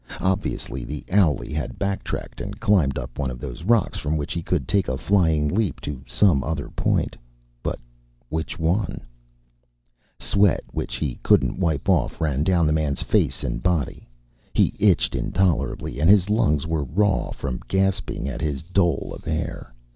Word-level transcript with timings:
Obviously 0.19 0.83
the 0.83 1.03
owlie 1.11 1.53
had 1.53 1.77
backtracked 1.77 2.41
and 2.41 2.59
climbed 2.59 2.97
up 2.97 3.19
one 3.19 3.29
of 3.29 3.39
those 3.39 3.61
rocks, 3.63 3.99
from 3.99 4.17
which 4.17 4.33
he 4.33 4.41
could 4.41 4.67
take 4.67 4.87
a 4.87 4.97
flying 4.97 5.47
leap 5.47 5.79
to 5.81 6.01
some 6.07 6.43
other 6.43 6.69
point. 6.69 7.15
But 7.61 7.77
which 8.27 8.57
one? 8.57 9.01
Sweat 10.19 10.63
which 10.71 10.95
he 10.95 11.19
couldn't 11.21 11.59
wipe 11.59 11.87
off 11.87 12.19
ran 12.19 12.43
down 12.43 12.65
the 12.65 12.73
man's 12.73 13.03
face 13.03 13.43
and 13.43 13.61
body. 13.61 14.09
He 14.55 14.73
itched 14.79 15.13
intolerably, 15.13 15.99
and 15.99 16.09
his 16.09 16.31
lungs 16.31 16.65
were 16.65 16.83
raw 16.83 17.29
from 17.29 17.61
gasping 17.67 18.27
at 18.27 18.41
his 18.41 18.63
dole 18.63 19.13
of 19.13 19.27
air. 19.27 19.71